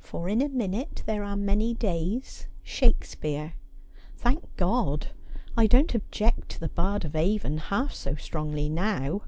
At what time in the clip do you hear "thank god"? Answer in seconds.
4.24-5.08